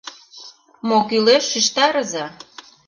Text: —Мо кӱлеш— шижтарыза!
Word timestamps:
—Мо 0.87 0.99
кӱлеш— 1.09 1.43
шижтарыза! 1.51 2.25